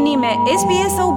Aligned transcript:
jeni 0.00 0.16
me 0.16 0.28
SBS 0.60 0.94
Në 0.96 1.08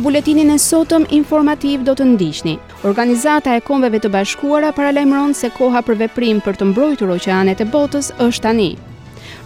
buletinin 0.00 0.48
e 0.48 0.56
sotëm 0.56 1.04
informativ 1.10 1.82
do 1.84 1.92
të 1.98 2.04
ndishni. 2.14 2.56
Organizata 2.88 3.56
e 3.58 3.60
Kombeve 3.60 3.98
të 4.00 4.10
Bashkuara 4.14 4.72
paralajmëron 4.72 5.32
se 5.34 5.50
koha 5.58 5.82
për 5.84 5.96
veprim 6.06 6.40
për 6.40 6.56
të 6.56 6.64
mbrojtur 6.70 7.10
oqeanet 7.18 7.60
e 7.60 7.64
botës 7.76 8.12
është 8.28 8.40
tani. 8.46 8.70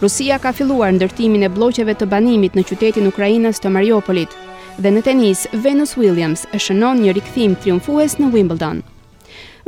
Rusia 0.02 0.38
ka 0.38 0.52
filluar 0.52 0.92
ndërtimin 0.94 1.42
e 1.42 1.48
bloqeve 1.50 1.94
të 1.98 2.06
banimit 2.14 2.54
në 2.54 2.62
qytetin 2.70 3.08
Ukrajinës 3.10 3.58
të 3.60 3.70
Mariupolit 3.74 4.28
dhe 4.82 4.90
në 4.90 5.02
tenis 5.06 5.44
Venus 5.62 5.92
Williams 5.96 6.46
e 6.52 6.58
shënon 6.58 6.98
një 7.02 7.12
rikthim 7.14 7.54
triumfues 7.62 8.16
në 8.18 8.32
Wimbledon. 8.34 8.80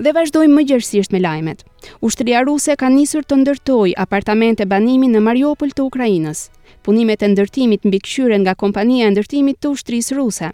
Dhe 0.02 0.12
vazhdojmë 0.12 0.54
më 0.58 0.62
gjërësisht 0.68 1.14
me 1.14 1.20
lajmet. 1.22 1.62
Ushtria 2.04 2.42
ruse 2.44 2.74
ka 2.76 2.90
nisur 2.92 3.22
të 3.24 3.38
ndërtoj 3.44 3.94
apartamente 4.02 4.66
banimi 4.68 5.08
në 5.08 5.22
Mariupol 5.24 5.70
të 5.72 5.86
Ukrajinës. 5.86 6.50
Punimet 6.84 7.22
e 7.24 7.28
ndërtimit 7.32 7.86
në 7.88 8.00
këqyre 8.04 8.40
nga 8.42 8.54
kompania 8.58 9.06
e 9.08 9.14
ndërtimit 9.14 9.62
të 9.62 9.72
ushtrisë 9.74 10.18
ruse. 10.18 10.50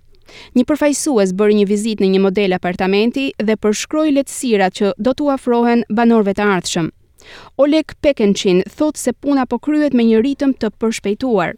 Një 0.57 0.65
përfajsues 0.69 1.35
bërë 1.37 1.59
një 1.59 1.67
vizit 1.69 2.01
në 2.01 2.13
një 2.15 2.21
model 2.27 2.57
apartamenti 2.57 3.31
dhe 3.41 3.57
përshkroj 3.61 4.07
letësirat 4.15 4.77
që 4.79 4.95
do 4.99 5.13
të 5.15 5.27
uafrohen 5.33 5.83
banorve 5.91 6.37
të 6.39 6.47
ardhshëm. 6.57 6.93
Oleg 7.57 7.85
Pekenqin 8.03 8.63
thot 8.77 8.97
se 8.97 9.13
puna 9.13 9.45
po 9.49 9.59
kryhet 9.61 9.95
me 9.97 10.05
një 10.05 10.23
ritëm 10.25 10.53
të 10.57 10.69
përshpejtuar. 10.83 11.55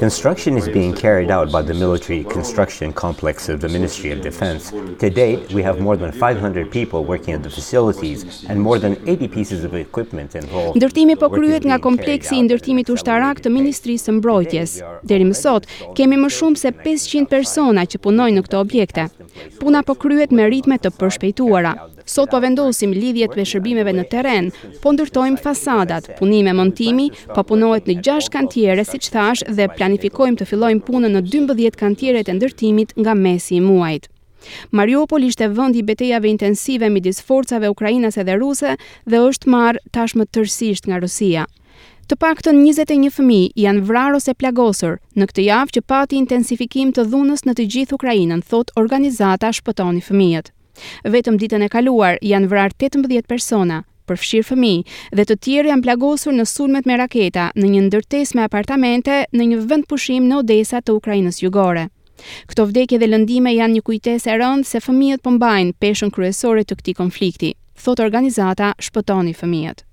Construction 0.00 0.56
is 0.56 0.68
being 0.68 0.92
carried 0.94 1.30
out 1.30 1.50
by 1.52 1.60
the 1.62 1.74
military 1.74 2.22
construction 2.24 2.92
complex 2.92 3.48
of 3.48 3.60
the 3.60 3.68
Ministry 3.68 4.12
of 4.12 4.20
Defense. 4.22 4.70
To 4.98 5.10
date, 5.10 5.52
we 5.52 5.62
have 5.62 5.80
more 5.80 5.96
than 5.96 6.12
500 6.12 6.70
people 6.70 7.04
working 7.04 7.34
at 7.34 7.42
the 7.42 7.50
facilities 7.50 8.44
and 8.48 8.60
more 8.60 8.78
than 8.78 8.96
80 9.06 9.28
pieces 9.28 9.64
of 9.64 9.74
equipment 9.74 10.34
involved. 10.34 10.76
Ndërtimi 10.80 11.16
po 11.20 11.30
kryhet 11.34 11.66
nga 11.68 11.78
kompleksi 11.82 12.38
i 12.40 12.46
ndërtimit 12.48 12.90
ushtarak 12.96 13.42
të 13.44 13.52
Ministrisë 13.54 14.08
së 14.10 14.16
Mbrojtjes. 14.20 14.76
Deri 15.06 15.28
më 15.28 15.36
sot 15.40 15.68
kemi 15.96 16.18
më 16.22 16.32
shumë 16.38 16.62
se 16.64 16.72
500 16.82 17.30
persona 17.30 17.84
që 17.86 18.00
punojnë 18.04 18.38
në 18.40 18.46
këto 18.46 18.62
objekte. 18.64 19.08
Puna 19.60 19.84
po 19.86 19.94
kryhet 19.98 20.32
me 20.34 20.48
ritme 20.48 20.78
të 20.80 20.94
përshpejtuara. 21.00 21.76
Sot 22.10 22.30
po 22.32 22.40
vendosim 22.42 22.90
lidhjet 22.90 23.36
me 23.38 23.44
shërbimeve 23.46 23.92
në 23.94 24.02
teren, 24.10 24.46
po 24.82 24.90
ndërtojmë 24.96 25.38
fasadat, 25.44 26.08
punime 26.18 26.50
montimi, 26.58 27.04
po 27.36 27.44
punohet 27.46 27.86
në 27.86 27.94
6 28.06 28.32
kantiere, 28.34 28.82
siç 28.88 29.06
thash, 29.14 29.44
dhe 29.56 29.68
planifikojmë 29.76 30.40
të 30.40 30.48
fillojmë 30.50 30.82
punën 30.88 31.14
në 31.14 31.22
12 31.30 31.78
kantiere 31.78 32.24
të 32.26 32.34
ndërtimit 32.40 32.96
nga 33.04 33.14
mesi 33.20 33.58
i 33.58 33.62
muajit. 33.68 34.10
Mariupol 34.74 35.28
ishte 35.28 35.46
vend 35.54 35.76
i 35.78 35.84
betejave 35.86 36.26
intensive 36.32 36.90
midis 36.96 37.22
forcave 37.28 37.70
ukrainase 37.70 38.24
dhe 38.26 38.38
ruse 38.42 38.74
dhe 39.06 39.22
është 39.30 39.50
marr 39.54 39.78
tashmë 39.98 40.26
tërësisht 40.34 40.88
nga 40.90 40.98
Rusia. 41.06 41.46
Të 42.10 42.16
paktën 42.24 42.56
21 42.64 43.06
fëmijë 43.20 43.50
janë 43.68 43.84
vrarë 43.92 44.16
ose 44.18 44.32
plagosur 44.42 44.96
në 45.14 45.28
këtë 45.30 45.46
javë 45.50 45.74
që 45.78 45.84
pati 45.94 46.16
intensifikim 46.24 46.90
të 46.90 47.04
dhunës 47.12 47.46
në 47.46 47.54
të 47.60 47.66
gjithë 47.76 47.94
Ukrainën, 48.00 48.40
thot 48.50 48.72
organizata 48.84 49.52
shpëtoni 49.60 50.02
fëmijët. 50.10 50.50
Vetëm 51.06 51.36
ditën 51.40 51.64
e 51.64 51.68
kaluar 51.72 52.18
janë 52.24 52.48
vrarë 52.50 52.76
18 52.84 53.26
persona, 53.30 53.80
përfshirë 54.10 54.46
fëmijë 54.48 55.16
dhe 55.18 55.26
të 55.28 55.36
tjerë 55.44 55.70
janë 55.72 55.84
plagosur 55.86 56.34
në 56.34 56.46
sulmet 56.50 56.88
me 56.88 56.96
raketa 57.00 57.48
në 57.54 57.68
një 57.74 57.82
ndërtesë 57.88 58.38
me 58.38 58.46
apartamente 58.46 59.20
në 59.32 59.50
një 59.52 59.58
vend 59.72 59.88
pushim 59.92 60.26
në 60.30 60.40
Odesa 60.44 60.80
të 60.82 60.96
Ukrainës 60.98 61.38
Jugore. 61.44 61.86
Këto 62.50 62.66
vdekje 62.68 62.98
dhe 63.00 63.08
lëndime 63.10 63.52
janë 63.54 63.78
një 63.78 63.82
kujtesë 63.86 64.32
e 64.34 64.38
rëndë 64.40 64.68
se 64.68 64.80
fëmijët 64.84 65.22
pëmbajnë 65.24 65.72
po 65.76 65.84
peshën 65.86 66.10
kryesore 66.12 66.64
të 66.66 66.76
këtij 66.80 66.96
konflikti, 66.98 67.52
thot 67.84 68.00
organizata 68.04 68.74
Shpëtoni 68.82 69.32
fëmijët. 69.38 69.86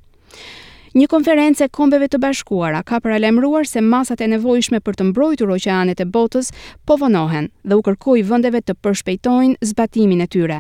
Një 0.98 1.06
konferencë 1.12 1.68
e 1.68 1.72
Kombeve 1.72 2.08
të 2.10 2.18
Bashkuara 2.24 2.82
ka 2.84 2.98
paralajmëruar 3.04 3.68
se 3.70 3.84
masat 3.86 4.22
e 4.24 4.28
nevojshme 4.34 4.80
për 4.82 4.98
të 4.98 5.06
mbrojtur 5.12 5.52
oqeanet 5.56 6.02
e 6.04 6.08
botës 6.10 6.50
po 6.90 6.98
vonohen 6.98 7.52
dhe 7.64 7.78
u 7.78 7.84
kërkoi 7.86 8.24
vendeve 8.26 8.64
të 8.66 8.76
përshpejtojnë 8.82 9.60
zbatimin 9.72 10.26
e 10.26 10.28
tyre. 10.28 10.60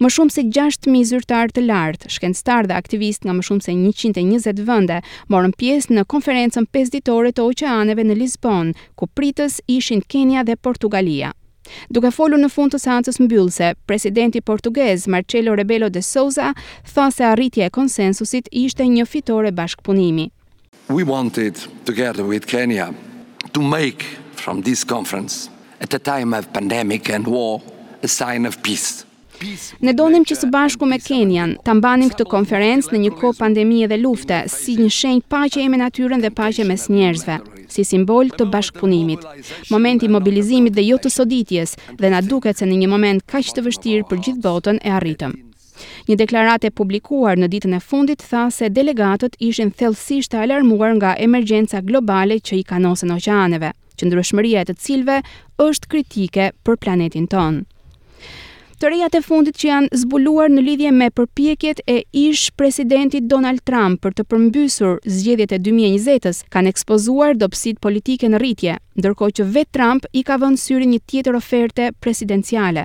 Më 0.00 0.08
shumë 0.16 0.34
se 0.34 0.42
6.000 0.46 1.06
zyrtar 1.10 1.52
të 1.54 1.62
lartë, 1.66 2.10
shkencëtar 2.14 2.68
dhe 2.68 2.76
aktivist 2.78 3.24
nga 3.26 3.34
më 3.36 3.46
shumë 3.48 3.64
se 3.66 3.74
120 3.74 4.62
vënde, 4.70 5.00
morën 5.32 5.54
pjesë 5.60 5.96
në 5.96 6.06
konferencën 6.12 6.68
5 6.74 6.94
ditore 6.96 7.32
të 7.34 7.44
oqeaneve 7.46 8.04
në 8.08 8.18
Lisbon, 8.22 8.72
ku 8.98 9.08
pritës 9.14 9.60
ishin 9.66 10.02
Kenya 10.14 10.44
dhe 10.48 10.56
Portugalia. 10.56 11.32
Duke 11.92 12.08
folur 12.16 12.40
në 12.40 12.48
fund 12.48 12.72
të 12.72 12.78
seancës 12.80 13.18
mbyllëse, 13.20 13.74
presidenti 13.86 14.40
portugez 14.40 15.04
Marcelo 15.06 15.52
Rebelo 15.58 15.90
de 15.92 16.00
Sousa 16.00 16.52
tha 16.86 17.10
se 17.12 17.26
arritja 17.28 17.68
e 17.68 17.74
konsensusit 17.78 18.48
ishte 18.50 18.86
një 18.88 19.04
fitore 19.04 19.52
bashkëpunimi. 19.52 20.30
We 20.88 21.04
wanted 21.04 21.58
together 21.84 22.24
with 22.24 22.46
Kenya 22.48 22.88
to 23.52 23.60
make 23.60 24.04
from 24.32 24.62
this 24.62 24.84
conference 24.84 25.50
at 25.82 25.92
a 25.92 25.98
time 25.98 26.32
of 26.32 26.48
pandemic 26.54 27.10
and 27.10 27.26
war 27.26 27.60
a 28.02 28.08
sign 28.08 28.46
of 28.46 28.62
peace. 28.62 29.04
Ne 29.80 29.92
donim 29.94 30.24
që 30.26 30.34
së 30.34 30.48
bashku 30.50 30.86
me 30.90 30.96
Kenian 31.02 31.52
ta 31.66 31.70
mbanim 31.78 32.10
këtë 32.12 32.24
konferencë 32.32 32.90
në 32.94 33.00
një 33.04 33.10
kohë 33.20 33.36
pandemie 33.38 33.86
dhe 33.90 33.98
lufte, 34.00 34.38
si 34.50 34.74
një 34.82 34.88
shenjë 34.98 35.26
paqe 35.34 35.66
me 35.70 35.78
natyrën 35.78 36.24
dhe 36.24 36.32
paqe 36.40 36.66
mes 36.66 36.86
njerëzve, 36.94 37.36
si 37.72 37.84
simbol 37.86 38.32
të 38.38 38.48
bashkëpunimit, 38.54 39.22
Momenti 39.70 40.06
i 40.08 40.14
mobilizimit 40.14 40.74
dhe 40.74 40.82
jo 40.88 40.98
të 40.98 41.12
soditjes, 41.20 41.76
dhe 42.02 42.10
na 42.14 42.18
duket 42.30 42.58
se 42.58 42.66
në 42.66 42.80
një 42.82 42.88
moment 42.94 43.22
kaq 43.32 43.52
të 43.54 43.64
vështirë 43.68 44.08
për 44.10 44.24
gjithë 44.26 44.42
botën 44.48 44.82
e 44.82 44.96
arritëm. 44.98 45.36
Një 46.10 46.16
deklaratë 46.24 46.68
e 46.68 46.74
publikuar 46.78 47.38
në 47.38 47.48
ditën 47.52 47.74
e 47.78 47.82
fundit 47.88 48.24
tha 48.30 48.48
se 48.50 48.72
delegatët 48.78 49.38
ishin 49.48 49.70
thellësisht 49.70 50.32
të 50.34 50.42
alarmuar 50.48 50.96
nga 50.98 51.14
emergjenca 51.28 51.84
globale 51.90 52.42
që 52.46 52.58
i 52.58 52.66
kanosen 52.72 53.14
oqeaneve, 53.14 53.70
që 53.96 54.06
ndryshmëria 54.10 54.62
e 54.62 54.68
të 54.72 54.78
cilëve 54.82 55.22
është 55.68 55.94
kritike 55.94 56.50
për 56.66 56.82
planetin 56.82 57.30
tonë 57.30 57.66
të 58.78 58.88
reja 58.92 59.06
të 59.10 59.18
fundit 59.26 59.56
që 59.58 59.66
janë 59.68 59.88
zbuluar 60.02 60.52
në 60.54 60.62
lidhje 60.62 60.90
me 60.94 61.08
përpjekjet 61.10 61.80
e 61.90 61.96
ish 62.14 62.44
presidentit 62.54 63.24
Donald 63.30 63.64
Trump 63.66 63.98
për 64.04 64.14
të 64.18 64.24
përmbysur 64.30 65.00
zgjedhjet 65.02 65.54
e 65.56 65.58
2020-s 65.66 66.44
kanë 66.54 66.70
ekspozuar 66.70 67.34
dopsit 67.40 67.80
politike 67.82 68.28
në 68.30 68.38
rritje, 68.42 68.76
ndërko 69.00 69.32
që 69.38 69.46
vetë 69.56 69.74
Trump 69.74 70.06
i 70.14 70.22
ka 70.22 70.36
vënë 70.42 70.62
syrin 70.62 70.92
një 70.94 71.00
tjetër 71.10 71.34
oferte 71.40 71.88
presidenciale. 72.02 72.84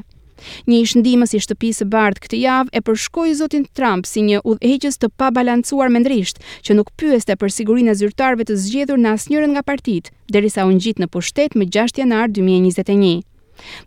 Një 0.68 0.80
ish 0.84 0.94
ndihmës 1.00 1.36
i 1.38 1.42
shtëpisë 1.46 1.86
bardë 1.94 2.24
këtë 2.26 2.40
javë 2.42 2.74
e 2.74 2.82
përshkoi 2.90 3.36
zotin 3.40 3.68
Trump 3.78 4.10
si 4.10 4.24
një 4.26 4.40
udhëheqës 4.42 4.98
të 5.00 5.12
pabalancuar 5.22 5.94
mendrisht, 5.94 6.42
që 6.66 6.80
nuk 6.80 6.90
pyeste 7.00 7.38
për 7.40 7.54
sigurinë 7.60 7.94
e 7.94 8.00
zyrtarëve 8.02 8.50
të 8.50 8.58
zgjedhur 8.66 8.98
në 9.00 9.14
asnjërin 9.20 9.54
nga 9.56 9.64
partit, 9.64 10.10
derisa 10.28 10.66
u 10.68 10.74
ngjit 10.74 11.00
në 11.06 11.10
pushtet 11.14 11.54
më 11.56 11.70
6 11.78 12.02
janar 12.02 12.34
2021. 12.40 13.22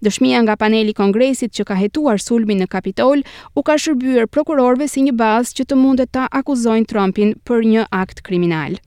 Dëshmia 0.06 0.38
nga 0.44 0.56
paneli 0.60 0.92
i 0.94 0.98
Kongresit 1.00 1.52
që 1.56 1.66
ka 1.68 1.76
hetuar 1.80 2.20
sulmin 2.22 2.60
në 2.64 2.68
Kapitol 2.72 3.22
u 3.56 3.64
ka 3.68 3.76
shërbyer 3.82 4.28
prokurorëve 4.36 4.88
si 4.90 5.04
një 5.08 5.14
bazë 5.20 5.58
që 5.60 5.66
të 5.72 5.80
mundet 5.82 6.12
ta 6.16 6.26
akuzojnë 6.40 6.90
Trumpin 6.92 7.34
për 7.46 7.64
një 7.72 7.86
akt 8.02 8.22
kriminal. 8.28 8.78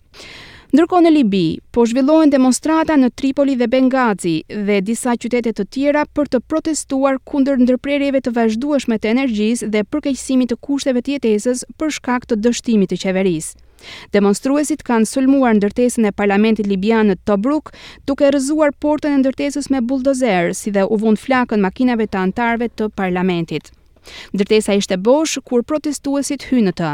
Ndërkohë 0.69 1.01
në 1.05 1.11
Libi, 1.15 1.45
po 1.73 1.81
zhvillohen 1.89 2.29
demonstrata 2.29 2.93
në 3.01 3.07
Tripoli 3.17 3.55
dhe 3.57 3.67
Bengazi 3.73 4.35
dhe 4.67 4.79
disa 4.85 5.15
qytete 5.23 5.55
të 5.57 5.63
tjera 5.73 6.03
për 6.13 6.29
të 6.35 6.41
protestuar 6.51 7.17
kundër 7.31 7.57
ndërprerjeve 7.63 8.21
të 8.25 8.35
vazhdueshme 8.37 8.99
të 9.01 9.13
energjisë 9.15 9.71
dhe 9.73 9.85
përkeqësimit 9.89 10.53
të 10.53 10.59
kushteve 10.69 11.01
të 11.07 11.17
jetesës 11.17 11.65
për 11.79 11.97
shkak 11.97 12.29
të 12.29 12.39
dështimit 12.45 12.93
të 12.93 13.01
qeverisë. 13.07 13.57
Demonstruesit 14.15 14.81
kanë 14.89 15.09
sulmuar 15.11 15.55
ndërtesën 15.59 16.07
e 16.09 16.15
parlamentit 16.21 16.69
libian 16.71 17.11
në 17.11 17.17
Tobruk 17.29 17.71
duke 18.11 18.31
rrëzuar 18.33 18.73
portën 18.85 19.17
e 19.17 19.21
ndërtesës 19.23 19.71
me 19.75 19.83
buldozer 19.91 20.53
si 20.61 20.73
dhe 20.75 20.85
u 20.95 20.99
vund 21.03 21.21
flakën 21.25 21.63
makinave 21.67 22.07
të 22.09 22.21
antarëve 22.27 22.71
të 22.81 22.89
parlamentit. 23.01 23.71
Ndërtesa 24.33 24.75
ishte 24.81 24.97
bosh 25.09 25.37
kur 25.49 25.65
protestuesit 25.71 26.47
hynë 26.51 26.75
të 26.81 26.91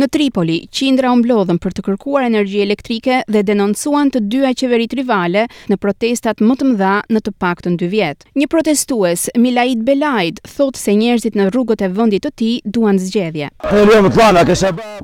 Në 0.00 0.06
Tripoli, 0.12 0.56
qindra 0.68 1.12
u 1.12 1.56
për 1.58 1.72
të 1.72 1.82
kërkuar 1.86 2.24
energji 2.26 2.60
elektrike 2.62 3.22
dhe 3.28 3.42
denoncuan 3.42 4.10
të 4.12 4.20
dyja 4.30 4.50
qeverit 4.54 4.92
rivale 4.94 5.46
në 5.70 5.76
protestat 5.80 6.40
më 6.44 6.56
të 6.60 6.64
mëdha 6.70 6.94
në 7.10 7.20
të 7.26 7.32
paktën 7.40 7.78
2 7.80 7.88
vjet. 7.90 8.24
Një 8.36 8.46
protestues, 8.52 9.28
Milaid 9.36 9.82
Belaid, 9.86 10.40
thotë 10.44 10.78
se 10.78 10.92
njerëzit 10.96 11.36
në 11.36 11.48
rrugët 11.54 11.82
e 11.82 11.88
vendit 11.88 12.26
të 12.26 12.30
tij 12.38 12.54
duan 12.64 12.98
zgjedhje. 12.98 13.48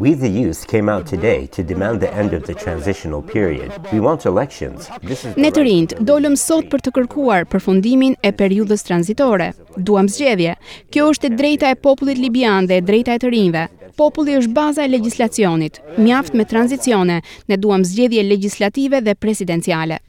We 0.00 0.14
the 0.16 0.28
youth 0.28 0.66
came 0.66 0.88
out 0.92 1.06
today 1.06 1.46
to 1.56 1.62
demand 1.62 2.00
the 2.00 2.12
end 2.12 2.32
of 2.34 2.42
the 2.46 2.54
transitional 2.54 3.22
period. 3.22 3.70
We 3.92 4.00
want 4.00 4.26
elections. 4.26 4.88
Ne 5.36 5.48
të 5.52 5.64
rinjt 5.66 5.96
dolëm 6.08 6.36
sot 6.40 6.68
për 6.72 6.82
të 6.84 6.92
kërkuar 6.98 7.46
përfundimin 7.52 8.16
e 8.20 8.32
periudhës 8.32 8.84
tranzitore. 8.88 9.52
Duam 9.76 10.08
zgjedhje. 10.08 10.56
Kjo 10.92 11.10
është 11.14 11.30
e 11.30 11.36
drejta 11.38 11.72
e 11.74 11.80
popullit 11.82 12.18
libian 12.20 12.66
dhe 12.68 12.80
e 12.82 12.84
drejta 12.84 13.16
e 13.18 13.22
të 13.22 13.32
rinjve 13.32 13.66
populli 14.02 14.36
është 14.40 14.54
baza 14.58 14.84
e 14.84 14.90
legjislacionit. 14.94 15.76
Mjaft 16.00 16.34
me 16.38 16.44
tranzicione, 16.52 17.20
ne 17.48 17.56
duam 17.64 17.84
zgjedhje 17.88 18.22
legislative 18.32 19.00
dhe 19.06 19.14
presidenciale. 19.22 20.00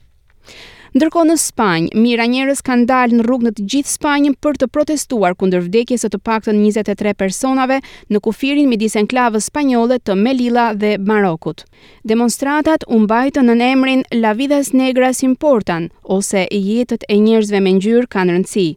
Ndërkohë 0.93 1.25
në 1.27 1.35
Spanjë, 1.41 1.93
mijëra 1.97 2.25
njerëz 2.29 2.59
kanë 2.67 2.83
dalë 2.89 3.15
në 3.17 3.23
rrugë 3.27 3.47
në 3.47 3.51
të 3.57 3.63
gjithë 3.73 3.91
Spanjën 3.95 4.35
për 4.45 4.59
të 4.61 4.67
protestuar 4.75 5.33
kundër 5.39 5.63
vdekjes 5.65 6.03
së 6.05 6.11
të 6.13 6.19
paktën 6.27 6.59
23 6.61 7.13
personave 7.21 7.79
në 8.13 8.21
kufirin 8.27 8.69
midis 8.69 8.93
enklavës 9.01 9.47
spanjolle 9.49 9.97
të 9.97 10.17
Melilla 10.21 10.67
dhe 10.81 10.93
Marokut. 11.07 11.65
Demonstratat 12.11 12.85
u 12.93 13.01
mbajtën 13.07 13.49
në 13.57 13.71
emrin 13.71 14.05
La 14.21 14.35
vidas 14.37 14.69
negras 14.77 15.25
importan 15.25 15.89
ose 16.19 16.45
jetët 16.53 17.09
e 17.09 17.17
njerëzve 17.25 17.63
me 17.65 17.73
ngjyrë 17.79 18.11
kanë 18.13 18.37
rëndësi. 18.37 18.69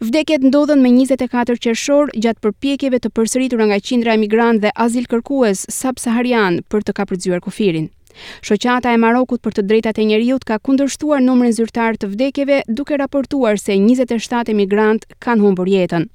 Vdekjet 0.00 0.42
ndodhen 0.44 0.82
me 0.84 0.90
24 0.92 1.58
qershor 1.64 2.10
gjatë 2.22 2.42
përpjekjeve 2.44 3.00
të 3.04 3.10
përsëritura 3.18 3.66
nga 3.70 3.80
qindra 3.88 4.14
e 4.16 4.20
migrantëve 4.24 4.62
dhe 4.68 4.72
azilkërkues 4.86 5.64
subsaharian 5.80 6.60
për 6.70 6.86
të 6.88 6.96
kapërcyer 7.00 7.42
kufirin. 7.46 7.90
Shoqata 8.46 8.92
e 8.94 8.98
Marokut 9.04 9.42
për 9.42 9.56
të 9.56 9.64
drejtat 9.70 9.98
e 9.98 10.06
njeriut 10.12 10.44
ka 10.46 10.60
kundërshtuar 10.68 11.22
numrin 11.26 11.54
zyrtar 11.56 11.98
të 11.98 12.12
vdekjeve 12.12 12.60
duke 12.68 12.98
raportuar 13.02 13.58
se 13.58 13.74
27 13.82 14.54
emigrant 14.54 15.08
kanë 15.26 15.42
humbur 15.48 15.70
jetën. 15.72 16.06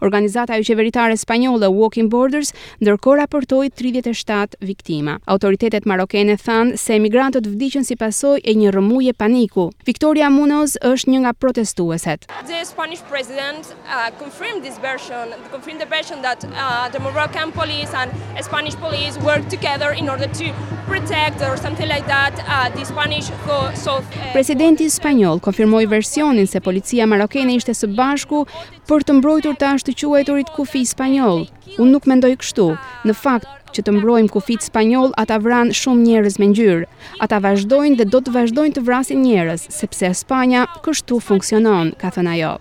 Organizata 0.00 0.54
e 0.56 0.62
qeveritare 0.64 1.14
spanjolle 1.16 1.68
Walking 1.70 2.08
Borders 2.08 2.52
ndërkohë 2.80 3.18
raportoi 3.22 3.70
37 3.74 4.56
viktima. 4.64 5.18
Autoritetet 5.26 5.86
marokane 5.88 6.36
thanë 6.40 6.78
se 6.80 6.96
emigrantët 6.98 7.48
vdiqën 7.52 7.86
si 7.86 7.96
pasojë 8.00 8.42
e 8.46 8.56
një 8.60 8.74
rëmujë 8.76 9.16
paniku. 9.20 9.68
Victoria 9.86 10.30
Munoz 10.32 10.76
është 10.82 11.12
një 11.14 11.22
nga 11.26 11.34
protestueset. 11.38 12.28
The 12.50 12.62
Spanish 12.64 13.02
president 13.10 13.74
uh, 13.86 14.10
confirmed 14.18 14.64
this 14.64 14.78
version, 14.78 15.34
confirmed 15.52 15.80
the 15.80 15.90
version 15.90 16.22
that 16.22 16.44
uh, 16.46 16.88
the 16.90 17.00
Moroccan 17.00 17.52
police 17.52 17.92
and 17.94 18.10
Spanish 18.44 18.76
police 18.76 19.18
work 19.20 19.46
together 19.48 19.92
in 19.92 20.08
order 20.08 20.28
to 20.40 20.52
protect 20.86 21.42
or 21.42 21.56
something 21.56 21.88
like 21.88 22.06
that 22.06 22.32
uh, 22.46 22.70
uh, 22.70 24.32
Presidenti 24.32 24.90
spanjoll 24.90 25.40
konfirmoi 25.40 25.86
versionin 25.86 26.46
se 26.46 26.60
policia 26.60 27.06
marokene 27.06 27.54
ishte 27.58 27.74
së 27.74 27.88
bashku 27.98 28.46
për 28.88 29.02
të 29.08 29.16
mbrojtur 29.18 29.58
të 29.60 29.70
ashtë 29.74 29.94
quajturit 30.00 30.50
kufi 30.56 30.84
spanjoll. 30.86 31.46
Unë 31.78 31.90
nuk 31.90 32.06
mendoj 32.06 32.36
kështu. 32.42 32.68
Në 33.06 33.14
fakt, 33.18 33.48
që 33.74 33.82
të 33.84 33.92
mbrojmë 33.96 34.30
kufit 34.32 34.62
spanjoll, 34.64 35.10
ata 35.20 35.36
vranë 35.42 35.74
shumë 35.76 36.02
njerëz 36.06 36.38
me 36.40 36.46
ngjyrë. 36.52 36.84
Ata 37.24 37.40
vazhdojnë 37.44 37.98
dhe 37.98 38.06
do 38.12 38.20
të 38.22 38.32
vazhdojnë 38.36 38.76
të 38.78 38.84
vrasin 38.86 39.20
njerëz, 39.26 39.66
sepse 39.74 40.12
Spanja 40.22 40.62
kështu 40.86 41.18
funksionon, 41.20 41.90
ka 42.00 42.08
thënë 42.14 42.36
ajo. 42.36 42.54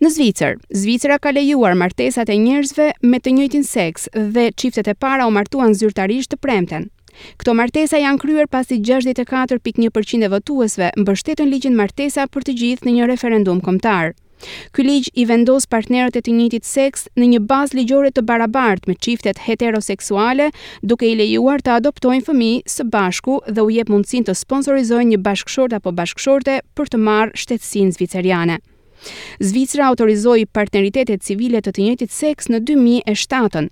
Në 0.00 0.08
Zvicër, 0.16 0.56
Zvicra 0.82 1.18
ka 1.22 1.30
lejuar 1.36 1.76
martesat 1.76 2.32
e 2.32 2.38
njerëzve 2.42 2.86
me 3.04 3.20
të 3.20 3.36
njëjtin 3.38 3.66
seks 3.68 4.08
dhe 4.16 4.48
çiftet 4.56 4.88
e 4.88 4.94
para 4.96 5.28
u 5.28 5.34
martuan 5.36 5.76
zyrtarisht 5.78 6.32
të 6.34 6.40
premten. 6.40 6.88
Këto 7.40 7.54
martesa 7.56 7.98
janë 8.00 8.20
kryer 8.22 8.48
pasi 8.50 8.78
64.1% 8.80 10.26
e 10.26 10.30
votuesve 10.32 10.90
mbështetën 11.00 11.52
ligjin 11.54 11.76
martesa 11.78 12.26
për 12.30 12.46
të 12.48 12.56
gjithë 12.62 12.88
në 12.88 12.96
një 12.98 13.10
referendum 13.12 13.62
kombëtar. 13.66 14.14
Ky 14.72 14.84
ligj 14.86 15.10
i 15.20 15.26
vendos 15.28 15.66
partnerët 15.68 16.14
e 16.16 16.22
të 16.24 16.32
njëjtit 16.32 16.64
seks 16.64 17.02
në 17.20 17.26
një 17.34 17.40
bazë 17.50 17.76
ligjore 17.78 18.12
të 18.16 18.24
barabartë 18.30 18.88
me 18.88 18.96
çiftet 19.04 19.42
heteroseksuale, 19.48 20.48
duke 20.80 21.04
i 21.04 21.12
lejuar 21.20 21.60
të 21.60 21.74
adoptojnë 21.76 22.24
fëmijë 22.30 22.64
së 22.78 22.88
bashku 22.94 23.36
dhe 23.50 23.66
u 23.68 23.74
jep 23.74 23.92
mundësinë 23.92 24.30
të 24.30 24.38
sponsorizojnë 24.44 25.10
një 25.12 25.22
bashkëshort 25.28 25.76
apo 25.76 25.92
bashkëshorte 26.00 26.58
për 26.76 26.94
të 26.94 27.04
marrë 27.04 27.36
shtetësinë 27.44 27.98
zviceriane. 27.98 28.60
Zvicra 29.38 29.86
autorizoi 29.90 30.44
partneritetet 30.50 31.22
civile 31.26 31.60
të 31.64 31.72
të 31.76 31.84
njëjtit 31.84 32.12
seks 32.16 32.50
në 32.52 32.60
2007-ën. 32.70 33.68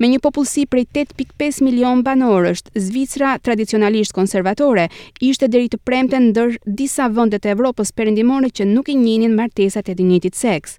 Me 0.00 0.10
një 0.12 0.18
popullsi 0.24 0.64
prej 0.74 0.86
8.5 1.04 1.60
milion 1.66 2.02
banorësh, 2.06 2.64
Zvicra 2.88 3.34
tradicionalisht 3.46 4.16
konservatore 4.16 4.88
ishte 5.30 5.48
deri 5.56 5.68
të 5.74 5.82
premte 5.90 6.18
ndër 6.28 6.56
disa 6.82 7.10
vendet 7.20 7.46
e 7.46 7.54
Evropës 7.56 7.92
perëndimore 8.00 8.52
që 8.58 8.68
nuk 8.74 8.88
i 8.88 8.96
njënin 9.04 9.36
martesat 9.42 9.92
e 9.94 9.98
të 10.00 10.06
njëjtit 10.10 10.40
seks. 10.44 10.78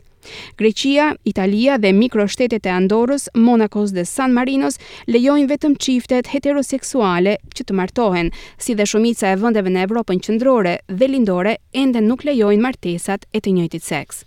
Greqia, 0.58 1.16
Italia 1.24 1.78
dhe 1.82 1.92
mikroshtetet 1.94 2.66
e 2.68 2.72
Andorës, 2.74 3.28
Monakos 3.48 3.92
dhe 3.96 4.04
San 4.06 4.34
Marinos 4.38 4.78
lejojnë 5.08 5.50
vetëm 5.50 5.78
çiftet 5.82 6.30
heteroseksuale 6.34 7.38
që 7.58 7.64
të 7.70 7.78
martohen, 7.82 8.30
si 8.58 8.76
dhe 8.76 8.86
shumica 8.92 9.32
e 9.32 9.40
vendeve 9.44 9.74
në 9.74 9.86
Evropën 9.88 10.22
Qendrore 10.28 10.76
dhe 10.88 11.08
Lindore 11.12 11.58
ende 11.74 12.02
nuk 12.06 12.26
lejojnë 12.28 12.62
martesat 12.68 13.26
e 13.34 13.40
të 13.42 13.56
njëjtit 13.58 13.84
seks. 13.88 14.24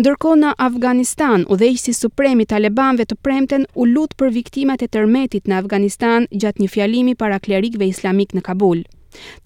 Ndërko 0.00 0.30
në 0.40 0.54
Afganistan, 0.66 1.42
u 1.52 1.56
dhejqësi 1.60 1.92
supremi 1.92 2.46
talebanve 2.48 3.04
të 3.04 3.18
premten 3.22 3.66
u 3.76 3.84
lutë 3.90 4.16
për 4.22 4.30
viktimat 4.38 4.84
e 4.84 4.88
tërmetit 4.88 5.50
në 5.52 5.58
Afganistan 5.60 6.26
gjatë 6.32 6.64
një 6.64 6.72
fjalimi 6.74 7.14
para 7.22 7.38
klerikve 7.44 7.88
islamik 7.92 8.32
në 8.32 8.44
Kabul. 8.48 8.80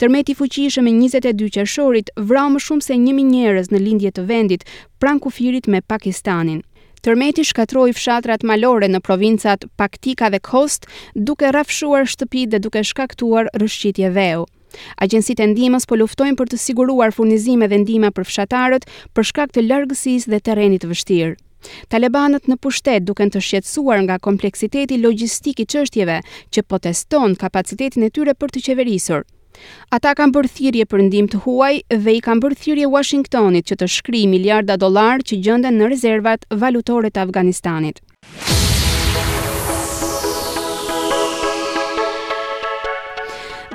Tërmeti 0.00 0.34
fuqishëm 0.38 0.86
me 0.86 0.92
22 0.94 1.48
qershorit 1.56 2.12
vrau 2.30 2.50
më 2.54 2.60
shumë 2.66 2.86
se 2.86 2.96
1000 3.04 3.28
njerëz 3.32 3.70
në 3.72 3.80
lindje 3.86 4.10
të 4.16 4.24
vendit 4.30 4.66
pranë 5.02 5.22
kufirit 5.24 5.66
me 5.72 5.80
Pakistanin. 5.92 6.60
Tërmeti 7.02 7.44
shkatroi 7.46 7.92
fshatrat 7.96 8.44
malore 8.46 8.88
në 8.90 9.00
provincat 9.08 9.66
Paktika 9.78 10.30
dhe 10.34 10.40
Khost, 10.42 10.86
duke 11.14 11.50
rrafshuar 11.54 12.06
shtëpi 12.12 12.46
dhe 12.52 12.60
duke 12.66 12.82
shkaktuar 12.84 13.50
rrëshqitje 13.58 14.10
veu. 14.16 14.46
Agjensitë 15.02 15.44
e 15.44 15.48
ndihmës 15.52 15.86
po 15.88 15.98
luftojnë 16.00 16.36
për 16.38 16.50
të 16.52 16.58
siguruar 16.62 17.14
furnizime 17.16 17.68
dhe 17.70 17.78
ndihma 17.84 18.10
për 18.16 18.26
fshatarët 18.28 18.88
për 19.14 19.28
shkak 19.30 19.54
të 19.54 19.66
largësisë 19.68 20.32
dhe 20.34 20.42
terrenit 20.48 20.82
të 20.84 20.90
vështirë. 20.92 21.36
Talebanët 21.94 22.50
në 22.50 22.56
pushtet 22.62 23.06
duken 23.08 23.30
të 23.32 23.42
shqetsuar 23.46 24.02
nga 24.06 24.18
kompleksiteti 24.26 24.98
logjistik 25.02 25.62
i 25.64 25.68
çështjeve 25.72 26.18
që 26.52 26.66
poteston 26.70 27.34
kapacitetin 27.40 28.06
e 28.06 28.10
tyre 28.10 28.34
për 28.34 28.54
të 28.54 28.64
qeverisur. 28.68 29.24
Ata 29.94 30.12
kanë 30.18 30.34
bërë 30.36 30.50
thirrje 30.56 30.86
për 30.90 31.02
ndihmë 31.06 31.32
të 31.34 31.40
huaj 31.44 31.72
dhe 32.06 32.14
i 32.16 32.20
kanë 32.26 32.42
bërë 32.46 32.58
thirrje 32.64 32.88
Washingtonit 32.94 33.70
që 33.70 33.78
të 33.82 33.88
shkrijë 33.98 34.30
miliarda 34.32 34.76
dollar 34.82 35.22
që 35.30 35.38
gjenden 35.46 35.78
në 35.80 35.90
rezervat 35.94 36.46
valutore 36.64 37.12
të 37.14 37.22
Afganistanit. 37.28 38.02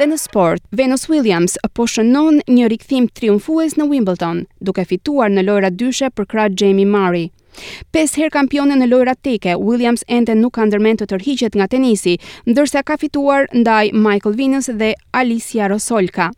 Dhe 0.02 0.08
në 0.10 0.18
sport, 0.18 0.64
Venus 0.78 1.06
Williams 1.12 1.58
po 1.78 1.86
shënon 1.96 2.40
një 2.56 2.70
rikthim 2.74 3.06
triumfues 3.20 3.76
në 3.78 3.86
Wimbledon, 3.92 4.40
duke 4.70 4.86
fituar 4.90 5.30
në 5.30 5.46
lojra 5.48 5.70
dyshe 5.84 6.10
për 6.18 6.28
kratë 6.32 6.58
Jamie 6.64 6.88
Murray. 6.96 7.28
Pes 7.92 8.16
her 8.20 8.30
kampione 8.32 8.78
në 8.80 8.88
lojrat 8.92 9.20
teke, 9.26 9.58
Williams 9.60 10.06
enden 10.08 10.42
nuk 10.42 10.56
ka 10.56 10.66
ndërmend 10.68 11.02
të 11.02 11.10
tërhiqet 11.12 11.58
nga 11.60 11.68
tenisi, 11.68 12.16
ndërsa 12.50 12.84
ka 12.88 12.98
fituar 13.02 13.50
ndaj 13.52 13.92
Michael 13.92 14.38
Vinus 14.40 14.72
dhe 14.72 14.94
Alicia 15.12 15.68
Rosolka. 15.72 16.32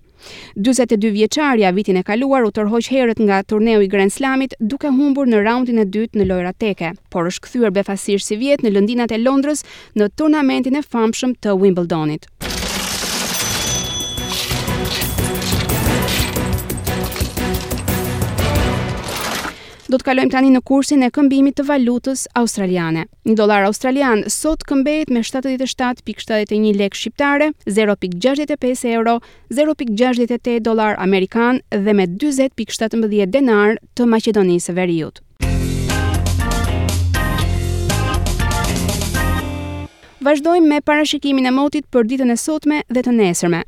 22 0.55 1.09
vjeqarja 1.11 1.73
vitin 1.75 1.97
e 1.99 2.03
kaluar 2.07 2.45
u 2.47 2.51
tërhojsh 2.55 2.87
heret 2.93 3.19
nga 3.19 3.41
turneu 3.43 3.81
i 3.83 3.89
Grand 3.91 4.13
Slamit 4.13 4.55
duke 4.59 4.87
humbur 4.95 5.27
në 5.27 5.41
raundin 5.43 5.83
e 5.83 5.85
dytë 5.85 6.19
në 6.21 6.29
lojrat 6.29 6.59
teke, 6.63 6.93
por 7.11 7.27
është 7.27 7.43
këthyër 7.49 7.75
befasirë 7.79 8.23
si 8.29 8.39
vjet 8.39 8.63
në 8.63 8.71
lëndinat 8.71 9.11
e 9.11 9.19
Londrës 9.19 9.65
në 9.99 10.07
turnamentin 10.15 10.79
e 10.79 10.85
famshëm 10.87 11.35
të 11.43 11.57
Wimbledonit. 11.59 12.29
do 19.93 19.99
të 20.01 20.07
kalojmë 20.07 20.33
tani 20.33 20.49
në 20.49 20.59
kursin 20.65 21.03
e 21.05 21.07
këmbimit 21.13 21.53
të 21.59 21.63
valutës 21.69 22.23
australiane. 22.39 23.03
Një 23.29 23.33
dollar 23.37 23.67
australian 23.67 24.23
sot 24.33 24.63
këmbet 24.65 25.11
me 25.13 25.21
77.71 25.21 26.71
lek 26.79 26.95
shqiptare, 26.97 27.51
0.65 27.69 28.81
euro, 28.89 29.13
0.68 29.53 30.55
dollar 30.65 30.97
amerikan 31.03 31.59
dhe 31.69 31.93
me 31.93 32.07
40.17 32.09 33.29
denar 33.35 33.77
të 33.93 34.07
Maqedonisë 34.15 34.71
së 34.71 34.75
Veriut. 34.79 35.21
Vazhdojmë 40.25 40.71
me 40.73 40.81
parashikimin 40.87 41.51
e 41.51 41.53
motit 41.53 41.85
për 41.93 42.09
ditën 42.09 42.33
e 42.33 42.39
sotme 42.47 42.81
dhe 42.89 43.03
të 43.05 43.13
nesërme. 43.19 43.61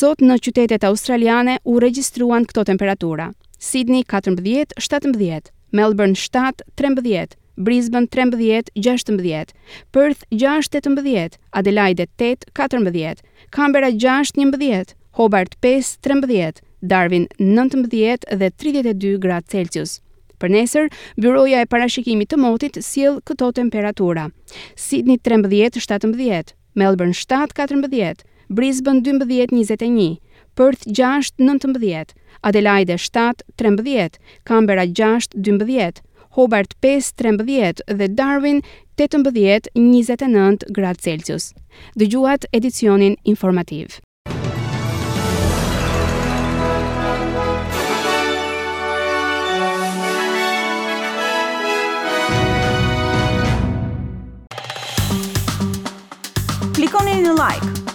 Sot 0.00 0.18
në 0.24 0.40
qytetet 0.48 0.88
australiane 0.90 1.60
u 1.62 1.78
regjistruan 1.84 2.48
këto 2.50 2.66
temperatura: 2.72 3.30
Sydney 3.60 4.02
14, 4.08 4.74
17, 4.82 5.52
Melbourne 5.72 6.14
7 6.14 6.62
13, 6.74 7.36
Brisbane 7.56 8.06
13 8.08 8.70
16, 8.74 9.52
Perth 9.92 10.24
6 10.30 10.68
18, 10.70 11.38
Adelaide 11.50 12.06
8 12.18 12.44
14, 12.52 13.20
Canberra 13.50 13.90
6 13.90 14.30
11, 14.36 14.94
Hobart 15.12 15.54
5 15.60 15.96
13, 16.00 16.60
Darwin 16.82 17.26
19 17.38 18.22
dhe 18.38 18.50
32 18.56 19.18
gradë 19.22 19.46
Celsius. 19.52 20.00
Për 20.40 20.48
nesër, 20.48 20.86
byroja 21.20 21.60
e 21.62 21.66
parashikimit 21.68 22.30
të 22.32 22.36
motit 22.40 22.74
sjell 22.80 23.18
këto 23.28 23.50
temperatura. 23.60 24.26
Sydney 24.74 25.18
13 25.20 25.76
17, 25.84 26.54
Melbourne 26.74 27.12
7 27.12 27.52
14, 27.54 28.24
Brisbane 28.48 29.02
12 29.04 29.26
21. 29.52 30.16
Perth 30.60 30.84
6 30.92 31.32
19, 31.38 32.12
Adelaide 32.44 32.96
7 32.98 33.44
13, 33.56 34.10
Canberra 34.44 34.84
6 34.84 35.28
12, 35.40 36.02
Hobart 36.36 36.74
5 36.82 37.14
13 37.16 37.80
dhe 37.96 38.08
Darwin 38.20 38.60
18 38.98 39.70
29 39.74 40.68
gradë 40.78 41.00
Celsius. 41.06 41.48
Dëgjuat 41.96 42.44
edicionin 42.60 43.14
informativ. 43.24 44.00